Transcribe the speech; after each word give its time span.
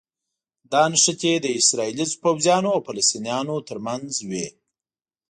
دا 0.71 0.83
نښتې 0.91 1.33
د 1.41 1.47
اسراییلي 1.59 2.05
پوځیانو 2.23 2.69
او 2.75 2.79
فلسطینیانو 2.87 3.55
ترمنځ 3.69 4.11
وي. 4.29 4.47